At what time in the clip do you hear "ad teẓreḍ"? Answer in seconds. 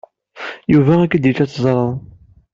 1.43-1.91